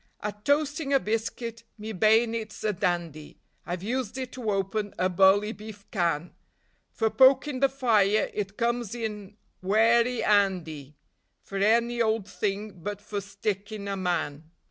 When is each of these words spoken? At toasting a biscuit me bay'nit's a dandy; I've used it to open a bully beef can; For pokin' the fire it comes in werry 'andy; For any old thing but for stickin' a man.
At 0.23 0.45
toasting 0.45 0.93
a 0.93 0.99
biscuit 0.99 1.63
me 1.77 1.91
bay'nit's 1.93 2.63
a 2.63 2.73
dandy; 2.73 3.37
I've 3.67 3.83
used 3.83 4.17
it 4.17 4.31
to 4.31 4.49
open 4.49 4.95
a 4.97 5.09
bully 5.09 5.51
beef 5.51 5.85
can; 5.91 6.33
For 6.91 7.11
pokin' 7.11 7.59
the 7.59 7.69
fire 7.69 8.31
it 8.33 8.57
comes 8.57 8.95
in 8.95 9.37
werry 9.61 10.23
'andy; 10.23 10.97
For 11.43 11.59
any 11.59 12.01
old 12.01 12.27
thing 12.27 12.81
but 12.81 12.99
for 12.99 13.21
stickin' 13.21 13.87
a 13.87 13.95
man. 13.95 14.49